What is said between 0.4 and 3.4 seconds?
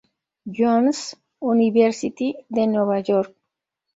John's University de Nueva York.